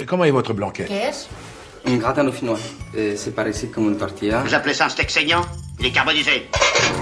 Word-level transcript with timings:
Et 0.00 0.04
comment 0.04 0.24
est 0.24 0.30
votre 0.30 0.52
blanquette 0.52 0.88
Qu'est-ce 0.88 1.26
Un 1.86 1.96
gratin 1.96 2.22
dauphinois. 2.22 2.58
C'est 2.94 3.34
par 3.34 3.48
ici 3.48 3.68
comme 3.68 3.88
une 3.88 3.96
tortilla. 3.96 4.42
Vous 4.44 4.54
appelez 4.54 4.74
ça 4.74 4.86
un 4.86 4.88
steak 4.88 5.10
saignant 5.10 5.42
Il 5.80 5.86
est 5.86 5.90
carbonisé. 5.90 6.48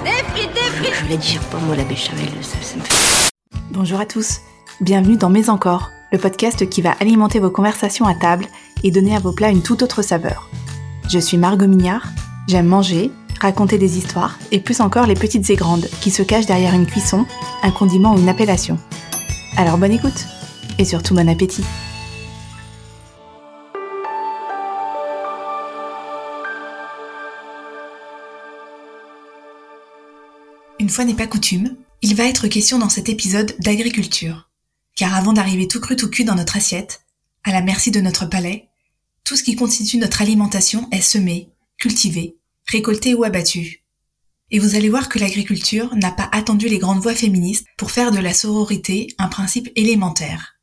Je 0.05 1.11
la 1.11 1.17
digère 1.17 1.43
pas, 1.43 1.59
moi, 1.59 1.77
la 1.77 1.85
béchamel, 1.85 2.29
ça, 2.41 2.57
ça 2.63 2.77
me 2.77 2.83
fait... 2.83 3.31
Bonjour 3.71 4.01
à 4.01 4.07
tous, 4.07 4.41
bienvenue 4.81 5.17
dans 5.17 5.29
Mes 5.29 5.51
Encore, 5.51 5.91
le 6.11 6.19
podcast 6.19 6.69
qui 6.71 6.81
va 6.81 6.93
alimenter 7.01 7.39
vos 7.39 7.51
conversations 7.51 8.07
à 8.07 8.15
table 8.15 8.47
et 8.83 8.91
donner 8.91 9.15
à 9.15 9.21
vos 9.21 9.33
plats 9.33 9.51
une 9.51 9.63
toute 9.63 9.83
autre 9.83 10.01
saveur. 10.01 10.49
Je 11.11 11.19
suis 11.19 11.37
Margot 11.37 11.67
Mignard, 11.67 12.07
j'aime 12.49 12.67
manger, 12.67 13.11
raconter 13.41 13.77
des 13.77 13.99
histoires 13.99 14.39
et 14.53 14.61
plus 14.61 14.81
encore 14.81 15.07
les 15.07 15.15
petites 15.15 15.51
et 15.51 15.57
grandes 15.57 15.87
qui 16.01 16.11
se 16.11 16.23
cachent 16.23 16.47
derrière 16.47 16.75
une 16.75 16.87
cuisson, 16.87 17.27
un 17.63 17.71
condiment 17.71 18.15
ou 18.15 18.19
une 18.19 18.29
appellation. 18.31 18.79
Alors 19.59 19.77
bonne 19.77 19.93
écoute 19.93 20.27
et 20.79 20.85
surtout 20.87 21.15
bon 21.15 21.29
appétit. 21.29 21.65
Une 30.87 30.93
fois 30.93 31.05
n'est 31.05 31.15
pas 31.15 31.27
coutume, 31.27 31.75
il 32.01 32.15
va 32.15 32.29
être 32.29 32.47
question 32.47 32.79
dans 32.79 32.89
cet 32.89 33.09
épisode 33.09 33.57
d'agriculture. 33.59 34.49
Car 34.95 35.17
avant 35.17 35.33
d'arriver 35.33 35.67
tout 35.67 35.81
cru 35.81 35.97
tout 35.97 36.09
cul 36.09 36.23
dans 36.23 36.37
notre 36.37 36.57
assiette, 36.57 37.01
à 37.43 37.51
la 37.51 37.61
merci 37.61 37.91
de 37.91 38.01
notre 38.01 38.27
palais, 38.27 38.69
tout 39.25 39.35
ce 39.35 39.43
qui 39.43 39.57
constitue 39.57 39.97
notre 39.97 40.23
alimentation 40.23 40.89
est 40.93 41.01
semé, 41.01 41.51
cultivé, 41.77 42.37
récolté 42.69 43.15
ou 43.15 43.25
abattu. 43.25 43.83
Et 44.53 44.61
vous 44.61 44.77
allez 44.77 44.89
voir 44.89 45.09
que 45.09 45.19
l'agriculture 45.19 45.93
n'a 45.97 46.13
pas 46.13 46.29
attendu 46.31 46.69
les 46.69 46.79
grandes 46.79 47.03
voix 47.03 47.17
féministes 47.17 47.67
pour 47.77 47.91
faire 47.91 48.13
de 48.13 48.21
la 48.21 48.33
sororité 48.33 49.09
un 49.19 49.27
principe 49.27 49.69
élémentaire. 49.75 50.55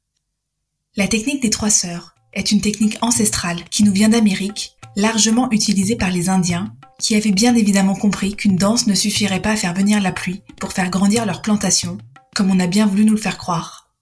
La 0.95 1.09
technique 1.09 1.41
des 1.41 1.49
trois 1.49 1.69
sœurs 1.69 2.15
est 2.31 2.53
une 2.53 2.61
technique 2.61 2.97
ancestrale 3.01 3.65
qui 3.69 3.83
nous 3.83 3.91
vient 3.91 4.07
d'Amérique, 4.07 4.72
largement 4.95 5.49
utilisée 5.51 5.95
par 5.95 6.11
les 6.11 6.29
Indiens, 6.29 6.75
qui 6.99 7.15
avaient 7.15 7.31
bien 7.31 7.55
évidemment 7.55 7.95
compris 7.95 8.35
qu'une 8.35 8.55
danse 8.55 8.87
ne 8.87 8.95
suffirait 8.95 9.41
pas 9.41 9.51
à 9.51 9.55
faire 9.55 9.73
venir 9.73 10.01
la 10.01 10.11
pluie 10.11 10.41
pour 10.59 10.71
faire 10.71 10.89
grandir 10.89 11.25
leur 11.25 11.41
plantation, 11.41 11.97
comme 12.35 12.51
on 12.51 12.59
a 12.59 12.67
bien 12.67 12.85
voulu 12.85 13.05
nous 13.05 13.13
le 13.13 13.19
faire 13.19 13.37
croire. 13.37 13.93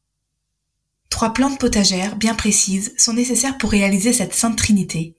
Trois 1.09 1.33
plantes 1.33 1.59
potagères 1.59 2.15
bien 2.15 2.35
précises 2.35 2.93
sont 2.97 3.13
nécessaires 3.13 3.57
pour 3.57 3.71
réaliser 3.71 4.13
cette 4.13 4.33
sainte 4.33 4.57
trinité, 4.57 5.15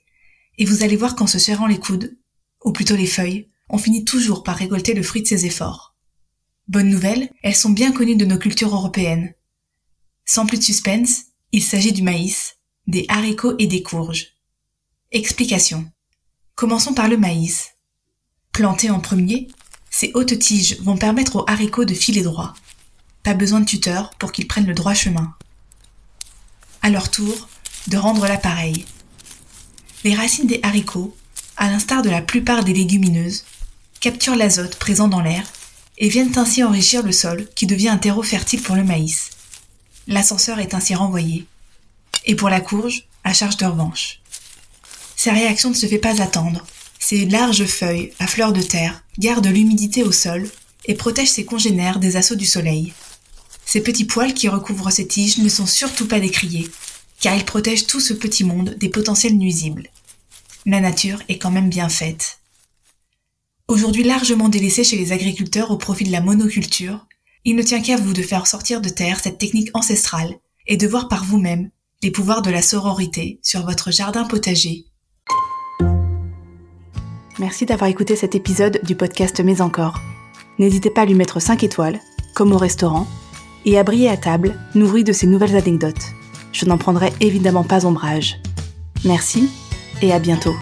et 0.59 0.65
vous 0.65 0.83
allez 0.83 0.97
voir 0.97 1.17
qu'en 1.17 1.27
se 1.27 1.39
serrant 1.39 1.67
les 1.67 1.79
coudes, 1.79 2.17
ou 2.65 2.73
plutôt 2.73 2.97
les 2.97 3.07
feuilles, 3.07 3.49
on 3.69 3.79
finit 3.79 4.05
toujours 4.05 4.43
par 4.43 4.57
récolter 4.57 4.95
le 4.95 5.03
fruit 5.03 5.23
de 5.23 5.27
ses 5.27 5.47
efforts. 5.47 5.97
Bonne 6.69 6.89
nouvelle, 6.89 7.31
elles 7.43 7.55
sont 7.55 7.71
bien 7.71 7.93
connues 7.93 8.17
de 8.17 8.25
nos 8.25 8.39
cultures 8.39 8.75
européennes. 8.75 9.35
Sans 10.25 10.47
plus 10.47 10.59
de 10.59 10.63
suspense, 10.63 11.25
il 11.53 11.63
s'agit 11.63 11.93
du 11.93 12.03
maïs, 12.03 12.57
des 12.87 13.05
haricots 13.09 13.55
et 13.59 13.67
des 13.67 13.83
courges. 13.83 14.32
Explication. 15.15 15.85
Commençons 16.55 16.95
par 16.95 17.07
le 17.07 17.19
maïs. 17.19 17.73
Planté 18.51 18.89
en 18.89 18.99
premier, 18.99 19.49
ces 19.91 20.11
hautes 20.15 20.39
tiges 20.39 20.81
vont 20.81 20.97
permettre 20.97 21.37
aux 21.37 21.45
haricots 21.47 21.85
de 21.85 21.93
filer 21.93 22.23
droit. 22.23 22.55
Pas 23.23 23.35
besoin 23.35 23.61
de 23.61 23.67
tuteur 23.67 24.09
pour 24.19 24.33
qu'ils 24.33 24.49
prennent 24.49 24.67
le 24.67 24.73
droit 24.73 24.95
chemin. 24.95 25.35
À 26.81 26.89
leur 26.89 27.11
tour, 27.11 27.51
de 27.89 27.99
rendre 27.99 28.27
l'appareil. 28.27 28.87
Les 30.05 30.15
racines 30.15 30.47
des 30.47 30.61
haricots, 30.63 31.15
à 31.59 31.69
l'instar 31.69 32.01
de 32.01 32.09
la 32.09 32.23
plupart 32.23 32.65
des 32.65 32.73
légumineuses, 32.73 33.45
capturent 34.01 34.37
l'azote 34.37 34.77
présent 34.77 35.09
dans 35.09 35.21
l'air 35.21 35.45
et 35.99 36.09
viennent 36.09 36.39
ainsi 36.39 36.65
enrichir 36.65 37.03
le 37.03 37.13
sol 37.13 37.51
qui 37.55 37.67
devient 37.67 37.91
un 37.91 37.99
terreau 37.99 38.23
fertile 38.23 38.63
pour 38.63 38.77
le 38.77 38.85
maïs. 38.85 39.29
L'ascenseur 40.07 40.59
est 40.59 40.73
ainsi 40.73 40.95
renvoyé. 40.95 41.47
Et 42.25 42.35
pour 42.35 42.49
la 42.49 42.63
courge, 42.63 43.07
à 43.25 43.35
charge 43.35 43.59
de 43.59 43.67
revanche. 43.67 44.22
Sa 45.23 45.33
réaction 45.33 45.71
ne 45.71 45.75
se 45.77 45.87
fait 45.87 45.99
pas 45.99 46.21
attendre. 46.21 46.67
Ses 46.99 47.27
larges 47.27 47.67
feuilles, 47.67 48.13
à 48.19 48.27
fleur 48.27 48.53
de 48.53 48.61
terre, 48.61 49.05
gardent 49.21 49.47
l'humidité 49.47 50.03
au 50.03 50.11
sol 50.11 50.51
et 50.87 50.97
protègent 50.97 51.31
ses 51.31 51.45
congénères 51.45 52.01
des 52.01 52.17
assauts 52.17 52.35
du 52.35 52.45
soleil. 52.45 52.93
Ces 53.65 53.85
petits 53.85 54.05
poils 54.05 54.35
qui 54.35 54.49
recouvrent 54.49 54.91
ces 54.91 55.07
tiges 55.07 55.39
ne 55.39 55.49
sont 55.49 55.67
surtout 55.67 56.09
pas 56.09 56.19
décriés, 56.19 56.69
car 57.21 57.37
ils 57.37 57.45
protègent 57.45 57.87
tout 57.87 58.01
ce 58.01 58.15
petit 58.15 58.43
monde 58.43 58.75
des 58.81 58.89
potentiels 58.89 59.39
nuisibles. 59.39 59.91
La 60.67 60.81
nature 60.81 61.23
est 61.29 61.39
quand 61.39 61.53
même 61.53 61.71
bien 61.71 61.89
faite. 61.89 62.41
Aujourd'hui 63.69 64.03
largement 64.03 64.49
délaissée 64.49 64.83
chez 64.83 64.97
les 64.97 65.13
agriculteurs 65.13 65.71
au 65.71 65.77
profit 65.77 66.03
de 66.03 66.11
la 66.11 66.21
monoculture, 66.21 67.07
il 67.45 67.55
ne 67.55 67.63
tient 67.63 67.81
qu'à 67.81 67.95
vous 67.95 68.13
de 68.13 68.23
faire 68.23 68.49
sortir 68.49 68.81
de 68.81 68.89
terre 68.89 69.21
cette 69.21 69.39
technique 69.39 69.71
ancestrale 69.73 70.35
et 70.67 70.77
de 70.77 70.89
voir 70.89 71.07
par 71.07 71.25
vous-même 71.25 71.71
les 72.03 72.11
pouvoirs 72.11 72.43
de 72.43 72.51
la 72.51 72.61
sororité 72.61 73.39
sur 73.41 73.65
votre 73.65 73.93
jardin 73.93 74.25
potager. 74.25 74.87
Merci 77.43 77.67
d'avoir 77.67 77.91
écouté 77.91 78.15
cet 78.15 78.37
épisode 78.37 78.79
du 78.85 78.95
podcast 78.95 79.43
Mais 79.45 79.61
encore. 79.61 80.01
N'hésitez 80.61 80.91
pas 80.91 81.01
à 81.01 81.05
lui 81.05 81.15
mettre 81.15 81.41
5 81.41 81.65
étoiles, 81.65 81.99
comme 82.37 82.53
au 82.53 82.57
restaurant, 82.57 83.09
et 83.65 83.77
à 83.81 83.83
briller 83.83 84.09
à 84.09 84.17
table, 84.17 84.55
nourri 84.77 85.03
de 85.03 85.13
ces 85.13 85.27
nouvelles 85.27 85.57
anecdotes. 85.57 86.13
Je 86.53 86.67
n'en 86.67 86.79
prendrai 86.79 87.13
évidemment 87.21 87.65
pas 87.65 87.85
ombrage. 87.85 88.37
Merci 89.05 89.51
et 90.03 90.13
à 90.13 90.21
bientôt. 90.21 90.55